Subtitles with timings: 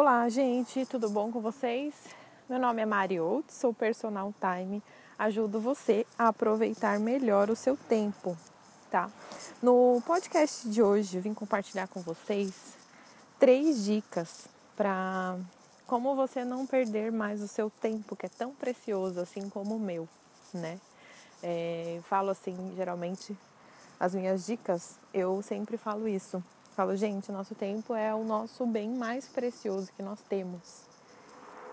[0.00, 1.92] Olá, gente, tudo bom com vocês?
[2.48, 4.80] Meu nome é Mari Oates, sou personal time.
[5.18, 8.38] Ajudo você a aproveitar melhor o seu tempo,
[8.92, 9.10] tá?
[9.60, 12.76] No podcast de hoje, vim compartilhar com vocês
[13.40, 15.36] três dicas para
[15.84, 19.80] como você não perder mais o seu tempo, que é tão precioso assim como o
[19.80, 20.08] meu,
[20.54, 20.78] né?
[21.42, 23.36] É, falo assim, geralmente,
[23.98, 26.40] as minhas dicas, eu sempre falo isso
[26.78, 30.84] falo, gente, nosso tempo é o nosso bem mais precioso que nós temos.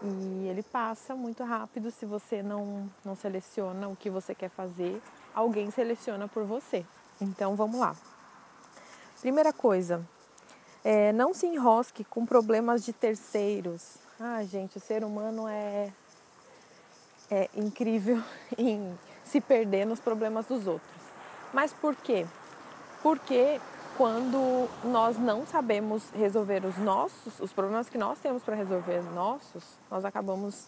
[0.02, 5.00] E ele passa muito rápido se você não, não seleciona o que você quer fazer,
[5.36, 6.84] alguém seleciona por você.
[7.22, 7.96] Então vamos lá.
[9.22, 10.04] Primeira coisa,
[10.84, 13.98] é, não se enrosque com problemas de terceiros.
[14.20, 15.94] Ah, gente, o ser humano é,
[17.30, 18.24] é incrível
[18.58, 21.02] em se perder nos problemas dos outros.
[21.54, 22.26] Mas por quê?
[23.04, 23.62] Porque
[23.98, 29.64] quando nós não sabemos resolver os nossos, os problemas que nós temos para resolver nossos,
[29.90, 30.68] nós acabamos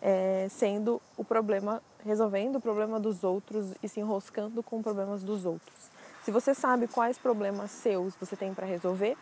[0.00, 5.44] é, sendo o problema, resolvendo o problema dos outros e se enroscando com problemas dos
[5.44, 5.90] outros.
[6.22, 9.16] Se você sabe quais problemas seus você tem para resolver,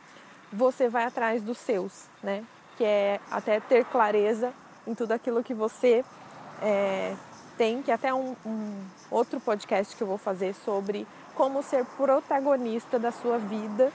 [0.52, 2.44] você vai atrás dos seus, né?
[2.76, 4.52] Que é até ter clareza
[4.86, 6.04] em tudo aquilo que você
[6.60, 7.16] é,
[7.56, 11.84] tem, que é até um, um outro podcast que eu vou fazer sobre como ser
[11.84, 13.92] protagonista da sua vida,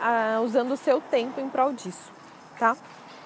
[0.00, 2.10] ah, usando o seu tempo em prol disso,
[2.58, 2.76] tá?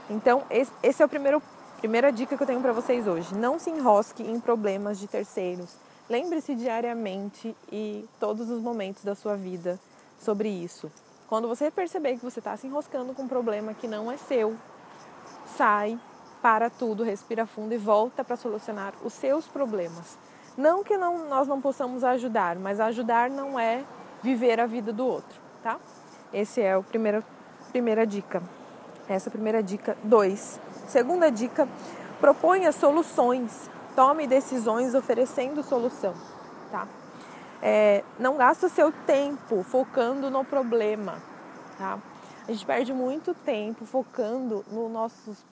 [0.09, 1.41] Então, esse, esse é o primeiro
[1.79, 3.35] primeira dica que eu tenho para vocês hoje.
[3.35, 5.77] Não se enrosque em problemas de terceiros.
[6.11, 9.81] Lembre-se diariamente e todos os momentos da sua vida
[10.21, 10.93] sobre isso.
[11.27, 14.57] Quando você perceber que você está se enroscando com um problema que não é seu,
[15.57, 15.99] sai,
[16.43, 20.19] para tudo, respira fundo e volta para solucionar os seus problemas.
[20.61, 23.83] Não que não, nós não possamos ajudar, mas ajudar não é
[24.23, 25.79] viver a vida do outro, tá?
[26.35, 27.25] Esse é o primeiro,
[27.73, 28.43] primeira dica.
[29.09, 29.97] Essa é primeira dica.
[30.05, 30.61] Dois.
[30.87, 31.67] Segunda dica,
[32.21, 33.71] proponha soluções.
[33.97, 36.13] Tome decisões oferecendo solução,
[36.71, 36.87] tá?
[37.63, 41.17] É, não gasta seu tempo focando no problema,
[41.79, 41.99] tá?
[42.47, 45.43] A gente perde muito tempo focando nos nossos,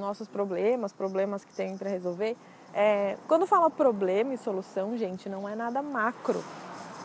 [0.00, 2.38] nossos problemas, problemas que tem para resolver,
[2.78, 6.44] é, quando fala problema e solução, gente, não é nada macro,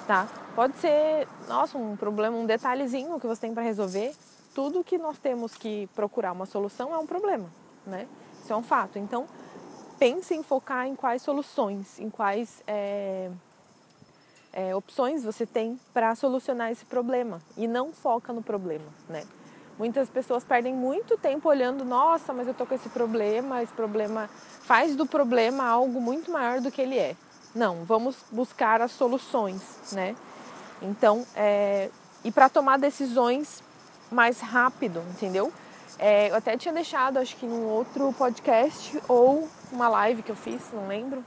[0.05, 0.27] tá?
[0.53, 4.13] Pode ser, nossa, um problema, um detalhezinho que você tem para resolver.
[4.53, 7.49] Tudo que nós temos que procurar uma solução é um problema,
[7.87, 8.05] né?
[8.43, 8.99] Isso é um fato.
[8.99, 9.25] Então,
[9.97, 13.31] pense em focar em quais soluções, em quais é,
[14.51, 19.23] é, opções você tem para solucionar esse problema e não foca no problema, né?
[19.77, 24.29] Muitas pessoas perdem muito tempo olhando, nossa, mas eu tô com esse problema, esse problema
[24.61, 27.15] faz do problema algo muito maior do que ele é.
[27.53, 29.61] Não, vamos buscar as soluções,
[29.91, 30.15] né?
[30.81, 31.89] Então, é,
[32.23, 33.63] e para tomar decisões
[34.11, 35.51] mais rápido, entendeu?
[35.97, 40.35] É, eu até tinha deixado, acho que num outro podcast ou uma live que eu
[40.35, 41.23] fiz, não lembro,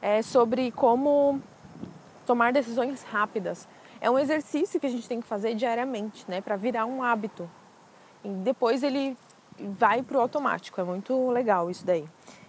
[0.00, 1.40] é, sobre como
[2.26, 3.66] tomar decisões rápidas.
[4.00, 7.48] É um exercício que a gente tem que fazer diariamente, né, para virar um hábito,
[8.24, 9.16] e depois ele
[9.58, 10.80] vai para o automático.
[10.80, 12.04] É muito legal isso daí.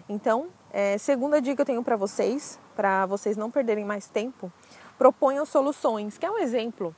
[0.08, 4.52] Então, é, segunda dica que eu tenho para vocês, para vocês não perderem mais tempo,
[4.98, 6.18] proponham soluções.
[6.18, 6.94] Quer um exemplo?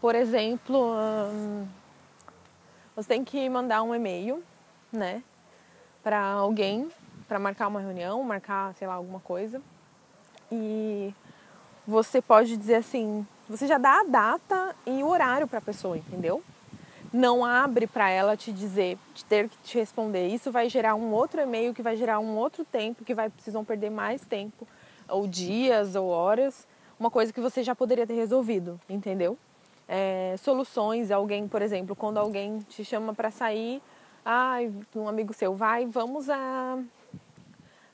[0.00, 0.94] Por exemplo,
[1.32, 1.66] hum,
[2.96, 4.42] você tem que mandar um e-mail,
[4.92, 5.22] né,
[6.02, 6.90] para alguém,
[7.28, 9.62] para marcar uma reunião, marcar, sei lá, alguma coisa.
[10.50, 11.14] E
[11.86, 15.96] você pode dizer assim, você já dá a data e o horário para a pessoa,
[15.96, 16.42] entendeu?
[17.12, 20.28] Não abre para ela te dizer, te ter que te responder.
[20.28, 23.64] Isso vai gerar um outro e-mail que vai gerar um outro tempo, que vai precisam
[23.64, 24.66] perder mais tempo,
[25.08, 26.66] ou dias ou horas,
[26.98, 29.36] uma coisa que você já poderia ter resolvido, entendeu?
[29.86, 33.82] É, soluções, alguém, por exemplo, quando alguém te chama para sair,
[34.24, 36.78] ai, ah, um amigo seu, vai, vamos a,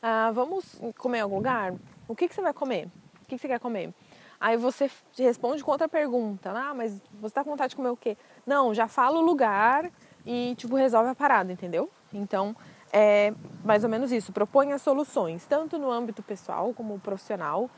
[0.00, 1.75] a, vamos comer em algum lugar?
[2.06, 2.87] O que, que você vai comer?
[3.23, 3.93] O que, que você quer comer?
[4.41, 6.50] Aí você responde com outra pergunta.
[6.50, 8.16] Ah, mas você está com vontade de comer o quê?
[8.47, 9.91] Não, já fala o lugar
[10.25, 11.90] e, tipo, resolve a parada, entendeu?
[12.12, 12.55] Então,
[12.93, 13.32] é
[13.64, 14.32] mais ou menos isso.
[14.32, 17.69] Proponha soluções, tanto no âmbito pessoal como profissional.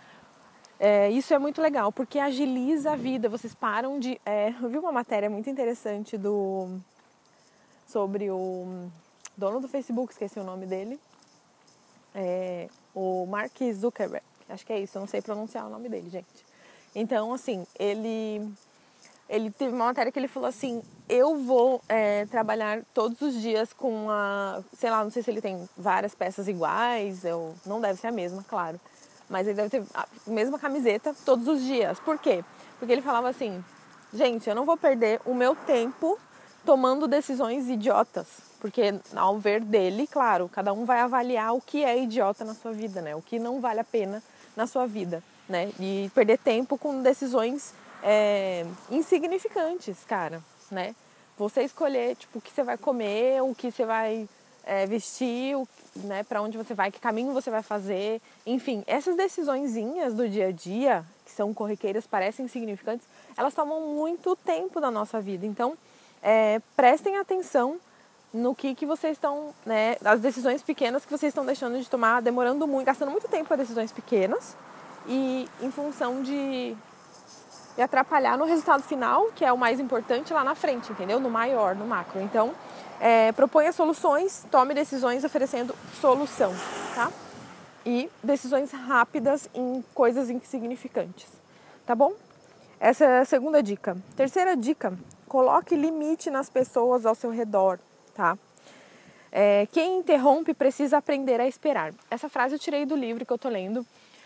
[0.79, 3.29] É, isso é muito legal, porque agiliza a vida.
[3.29, 4.21] Vocês param de...
[4.25, 6.79] É, eu vi uma matéria muito interessante do
[7.87, 8.89] sobre o
[9.37, 11.01] dono do Facebook, esqueci o nome dele.
[12.15, 14.25] É, o Mark Zuckerberg.
[14.49, 16.50] Acho que é isso, eu não sei pronunciar o nome dele, gente.
[16.95, 18.53] Então, assim, ele
[19.31, 23.73] ele teve uma matéria que ele falou assim: eu vou é, trabalhar todos os dias
[23.73, 28.01] com a, sei lá, não sei se ele tem várias peças iguais, eu, não deve
[28.01, 28.79] ser a mesma, claro,
[29.29, 32.01] mas ele deve ter a mesma camiseta todos os dias.
[32.01, 32.45] Por quê?
[32.79, 33.65] Porque ele falava assim:
[34.13, 36.19] gente, eu não vou perder o meu tempo
[36.67, 38.27] tomando decisões idiotas,
[38.59, 38.83] porque
[39.15, 43.01] ao ver dele, claro, cada um vai avaliar o que é idiota na sua vida,
[43.01, 43.15] né?
[43.15, 44.21] O que não vale a pena
[44.57, 45.73] na sua vida, né?
[45.81, 50.95] E perder tempo com decisões é, insignificantes, cara, né?
[51.37, 54.29] Você escolher tipo o que você vai comer, o que você vai
[54.65, 55.67] é, vestir, o,
[55.97, 56.23] né?
[56.23, 60.53] Para onde você vai, que caminho você vai fazer, enfim, essas decisõezinhas do dia a
[60.53, 63.07] dia que são corriqueiras, parecem insignificantes,
[63.37, 65.45] elas tomam muito tempo da nossa vida.
[65.45, 65.77] Então,
[66.23, 67.81] é, prestem atenção
[68.33, 72.23] no que, que vocês estão, né, as decisões pequenas que vocês estão deixando de tomar,
[72.23, 74.57] demorando muito, gastando muito tempo para decisões pequenas
[75.11, 76.77] e em função de,
[77.75, 81.19] de atrapalhar no resultado final, que é o mais importante lá na frente, entendeu?
[81.19, 82.21] No maior, no macro.
[82.21, 82.53] Então,
[83.01, 86.55] é, proponha soluções, tome decisões oferecendo solução,
[86.95, 87.11] tá?
[87.85, 91.27] E decisões rápidas em coisas insignificantes,
[91.85, 92.13] tá bom?
[92.79, 93.97] Essa é a segunda dica.
[94.15, 94.97] Terceira dica,
[95.27, 97.81] coloque limite nas pessoas ao seu redor,
[98.15, 98.39] tá?
[99.33, 101.93] É, quem interrompe precisa aprender a esperar.
[102.11, 103.85] Essa frase eu tirei do livro que eu tô lendo,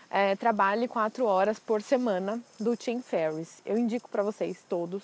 [0.09, 3.61] é, Trabalhe quatro horas por semana, do Tim Ferriss.
[3.65, 5.03] Eu indico para vocês todos.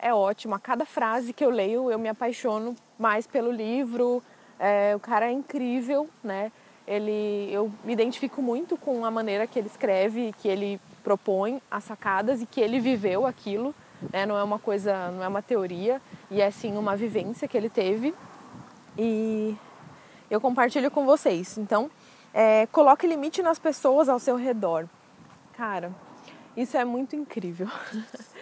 [0.00, 0.54] É ótimo.
[0.54, 4.22] A cada frase que eu leio, eu me apaixono mais pelo livro.
[4.58, 6.50] É, o cara é incrível, né?
[6.86, 11.84] Ele, eu me identifico muito com a maneira que ele escreve, que ele propõe as
[11.84, 13.74] sacadas e que ele viveu aquilo,
[14.12, 14.24] né?
[14.26, 16.00] Não é uma coisa, não é uma teoria
[16.30, 18.14] e é sim uma vivência que ele teve
[18.98, 19.54] e
[20.30, 21.58] eu compartilho com vocês.
[21.58, 21.90] Então,
[22.32, 24.88] é, coloque limite nas pessoas ao seu redor.
[25.52, 25.92] Cara,
[26.56, 27.68] isso é muito incrível.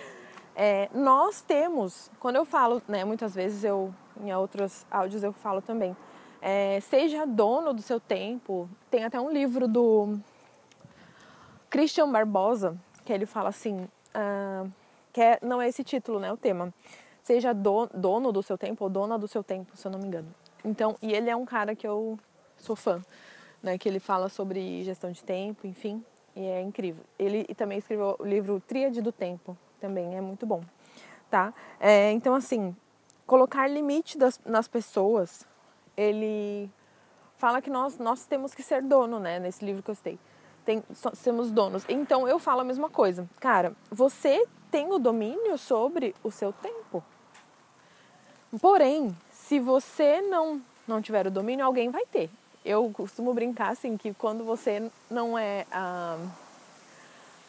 [0.60, 5.62] É, nós temos, quando eu falo, né, muitas vezes eu, em outros áudios eu falo
[5.62, 5.96] também,
[6.42, 8.68] é, seja dono do seu tempo.
[8.90, 10.18] Tem até um livro do
[11.70, 14.70] Christian Barbosa que ele fala assim, uh,
[15.12, 16.74] que é, não é esse título, né, o tema.
[17.22, 20.06] Seja do, dono do seu tempo ou dona do seu tempo, se eu não me
[20.06, 20.28] engano.
[20.64, 22.18] Então, e ele é um cara que eu
[22.58, 23.00] sou fã,
[23.62, 27.02] né, que ele fala sobre gestão de tempo, enfim, e é incrível.
[27.18, 30.62] Ele também escreveu o livro Tríade do Tempo, também é muito bom,
[31.30, 31.52] tá?
[31.80, 32.74] É, então, assim,
[33.26, 35.46] colocar limite das, nas pessoas,
[35.96, 36.70] ele
[37.36, 39.38] fala que nós, nós temos que ser dono, né?
[39.38, 40.18] Nesse livro que eu citei.
[40.64, 40.82] Tem,
[41.14, 41.84] somos donos.
[41.88, 43.28] Então, eu falo a mesma coisa.
[43.40, 47.02] Cara, você tem o domínio sobre o seu tempo.
[48.60, 52.30] Porém, se você não, não tiver o domínio, alguém vai ter.
[52.68, 55.64] Eu costumo brincar assim que quando você não é...
[55.72, 56.18] Ah,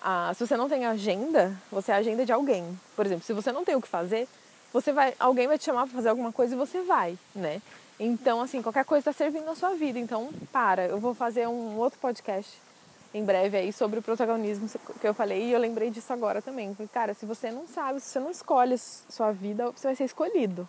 [0.01, 2.80] ah, se você não tem agenda, você é agenda de alguém.
[2.95, 4.30] Por exemplo, se você não tem o que fazer,
[4.71, 7.62] você vai, alguém vai te chamar para fazer alguma coisa e você vai, né?
[8.00, 10.00] Então, assim, qualquer coisa está servindo na sua vida.
[10.00, 10.86] Então, para.
[10.86, 12.57] Eu vou fazer um outro podcast
[13.13, 14.69] em breve aí sobre o protagonismo
[15.01, 16.74] que eu falei e eu lembrei disso agora também.
[16.74, 20.06] Falei, cara, se você não sabe, se você não escolhe sua vida, você vai ser
[20.06, 20.66] escolhido.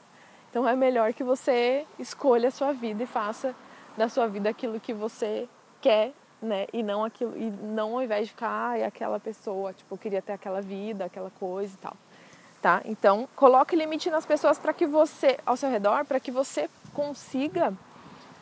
[0.51, 3.55] Então, é melhor que você escolha a sua vida e faça
[4.01, 5.49] da sua vida aquilo que você
[5.81, 6.13] quer
[6.43, 6.67] né?
[6.73, 10.33] E não aquilo, e não ao invés de ficar, ai, aquela pessoa, tipo, queria ter
[10.33, 11.97] aquela vida, aquela coisa e tal.
[12.63, 12.83] Tá?
[12.85, 17.73] Então, coloque limite nas pessoas para que você, ao seu redor, para que você consiga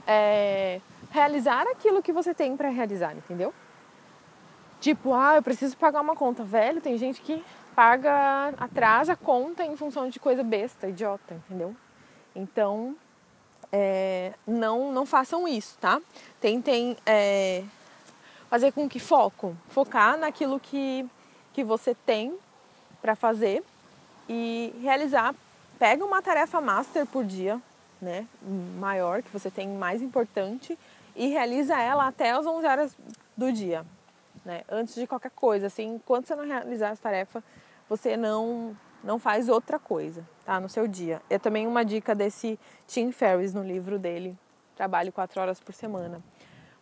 [0.06, 3.55] é, realizar aquilo que você tem para realizar, entendeu?
[4.81, 6.43] Tipo, ah, eu preciso pagar uma conta.
[6.43, 7.44] Velho, tem gente que
[7.75, 11.75] paga, atrasa a conta em função de coisa besta, idiota, entendeu?
[12.34, 12.96] Então,
[13.73, 16.01] é, não, não façam isso, tá?
[16.41, 17.63] Tentem é,
[18.48, 21.06] fazer com que foco, focar naquilo que,
[21.53, 22.37] que você tem
[23.01, 23.63] para fazer
[24.29, 25.34] e realizar.
[25.79, 27.60] Pega uma tarefa master por dia,
[28.01, 28.27] né,
[28.79, 30.79] maior, que você tem mais importante,
[31.15, 32.96] e realiza ela até as 11 horas
[33.37, 33.84] do dia,
[34.44, 35.67] né, antes de qualquer coisa.
[35.67, 37.43] Assim, enquanto você não realizar essa tarefa,
[37.89, 41.22] você não não faz outra coisa, tá, no seu dia.
[41.31, 44.36] É também uma dica desse Tim Ferriss no livro dele,
[44.76, 46.22] Trabalhe quatro horas por semana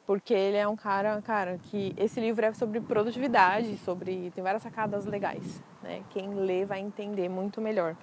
[0.06, 4.62] porque ele é um cara, cara, que esse livro é sobre produtividade, sobre tem várias
[4.62, 6.04] sacadas legais, né?
[6.11, 7.96] Quem lê vai entender muito melhor.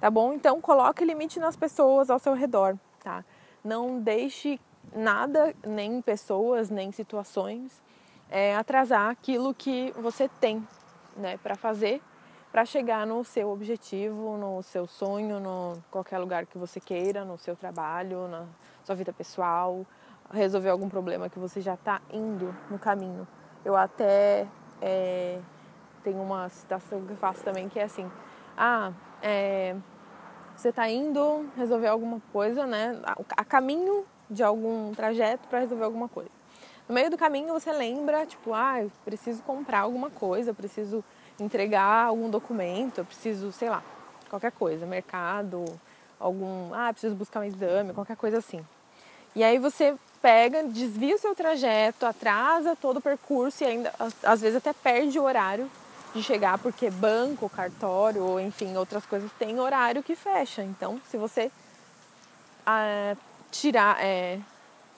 [0.00, 0.32] Tá bom?
[0.32, 3.24] Então coloque limite nas pessoas ao seu redor, tá?
[3.64, 4.60] Não deixe
[4.94, 7.82] nada, nem pessoas, nem situações
[8.30, 10.66] é, atrasar aquilo que você tem,
[11.16, 12.00] né, para fazer,
[12.52, 17.38] para chegar no seu objetivo, no seu sonho, no qualquer lugar que você queira, no
[17.38, 18.46] seu trabalho, na
[18.84, 19.86] sua vida pessoal,
[20.32, 23.26] resolver algum problema que você já está indo no caminho.
[23.64, 24.48] Eu até
[24.80, 25.38] é,
[26.02, 28.10] tenho uma citação que eu faço também que é assim:
[28.56, 28.92] ah,
[29.22, 29.76] é,
[30.56, 33.00] você está indo resolver alguma coisa, né?
[33.36, 36.30] A, caminho de algum trajeto para resolver alguma coisa.
[36.88, 41.04] No meio do caminho você lembra, tipo, ah, eu preciso comprar alguma coisa, eu preciso
[41.42, 43.82] entregar algum documento, eu preciso, sei lá,
[44.28, 45.64] qualquer coisa, mercado,
[46.18, 48.64] algum, ah, preciso buscar um exame, qualquer coisa assim.
[49.34, 53.92] E aí você pega, desvia o seu trajeto, atrasa todo o percurso e ainda
[54.22, 55.70] às vezes até perde o horário
[56.14, 60.62] de chegar porque banco, cartório ou enfim outras coisas tem horário que fecha.
[60.62, 61.50] Então, se você
[62.66, 63.16] ah,
[63.50, 64.38] tirar, é,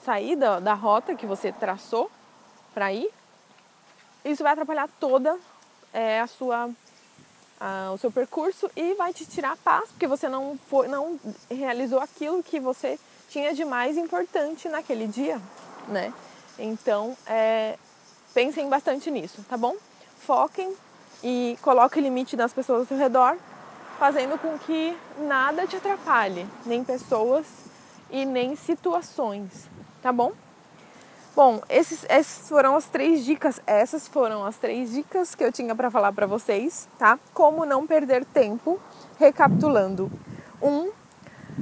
[0.03, 2.11] sair da, da rota que você traçou
[2.73, 3.09] para ir,
[4.25, 5.37] isso vai atrapalhar toda
[5.93, 6.69] é, a sua
[7.93, 11.17] o seu percurso e vai te tirar a paz porque você não foi, não
[11.49, 15.41] realizou aquilo que você tinha de mais importante naquele dia,
[15.87, 16.13] né?
[16.59, 17.77] Então, é,
[18.33, 19.75] pensem bastante nisso, tá bom?
[20.19, 20.75] Foquem
[21.23, 23.37] e coloquem limite nas pessoas ao seu redor,
[23.97, 27.45] fazendo com que nada te atrapalhe, nem pessoas
[28.11, 29.69] e nem situações,
[30.01, 30.33] tá bom?
[31.35, 33.59] Bom, esses, essas foram as três dicas.
[33.65, 37.17] Essas foram as três dicas que eu tinha para falar para vocês, tá?
[37.33, 38.79] Como não perder tempo.
[39.17, 40.11] Recapitulando:
[40.61, 40.91] um,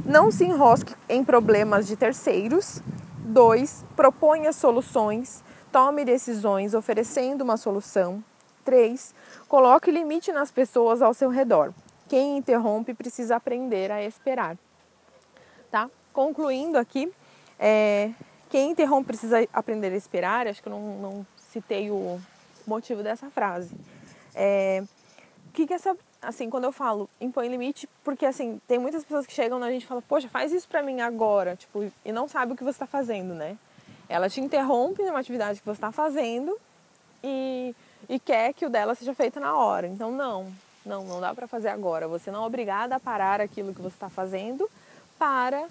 [0.05, 2.81] não se enrosque em problemas de terceiros.
[3.19, 5.41] Dois, proponha soluções.
[5.71, 8.21] Tome decisões oferecendo uma solução.
[8.65, 9.15] Três,
[9.47, 11.73] coloque limite nas pessoas ao seu redor.
[12.09, 14.57] Quem interrompe precisa aprender a esperar.
[15.71, 15.89] Tá?
[16.11, 17.09] Concluindo aqui,
[17.57, 18.11] é,
[18.51, 20.45] quem interrompe precisa aprender a esperar.
[20.45, 22.19] Acho que eu não, não citei o
[22.67, 23.73] motivo dessa frase.
[24.35, 24.83] É,
[25.53, 25.95] que, que essa.
[26.21, 29.83] Assim, quando eu falo impõe limite, porque assim, tem muitas pessoas que chegam na gente
[29.83, 32.75] e falam, poxa, faz isso pra mim agora, tipo, e não sabe o que você
[32.75, 33.57] está fazendo, né?
[34.07, 36.55] Ela te interrompe numa atividade que você está fazendo
[37.23, 37.73] e,
[38.07, 39.87] e quer que o dela seja feito na hora.
[39.87, 40.53] Então, não,
[40.85, 42.07] não, não dá para fazer agora.
[42.07, 44.69] Você não é obrigada a parar aquilo que você está fazendo
[45.17, 45.67] para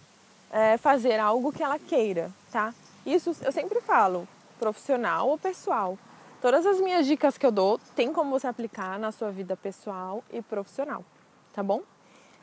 [0.51, 2.75] é, fazer algo que ela queira, tá?
[3.07, 4.27] Isso eu sempre falo,
[4.59, 5.99] profissional ou pessoal.
[6.41, 10.25] Todas as minhas dicas que eu dou tem como você aplicar na sua vida pessoal
[10.33, 11.05] e profissional,
[11.53, 11.83] tá bom?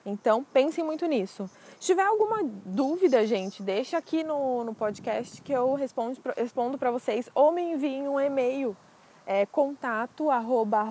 [0.05, 1.49] Então pensem muito nisso.
[1.79, 6.91] Se tiver alguma dúvida, gente, deixa aqui no, no podcast que eu respondo, respondo para
[6.91, 8.75] vocês ou me enviem um e-mail
[9.25, 10.81] é, contato arroba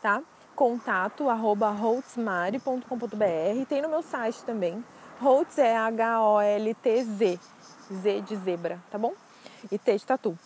[0.00, 0.22] tá?
[0.60, 3.64] Contato arroba holtzmari.com.br.
[3.66, 4.84] Tem no meu site também.
[5.18, 7.40] Holtz é H-O-L-T-Z.
[7.90, 9.14] Z de zebra, tá bom?
[9.72, 10.38] E T de tatu.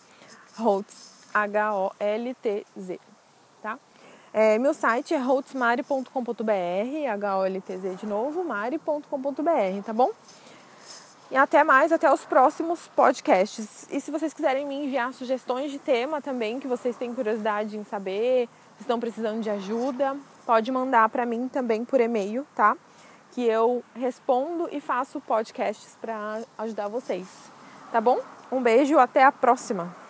[0.57, 2.97] Holtz, H-O-L-T-Z,
[3.61, 3.77] tá?
[4.31, 10.11] É, meu site é holtzmari.com.br, H-O-L-T-Z de novo, mari.com.br, tá bom?
[11.29, 13.85] E até mais, até os próximos podcasts.
[13.91, 17.83] E se vocês quiserem me enviar sugestões de tema também, que vocês têm curiosidade em
[17.83, 18.47] saber,
[18.79, 20.15] estão precisando de ajuda,
[20.45, 22.75] pode mandar para mim também por e-mail, tá?
[23.31, 27.27] Que eu respondo e faço podcasts para ajudar vocês.
[27.91, 28.19] Tá bom?
[28.51, 30.04] Um beijo, até a próxima.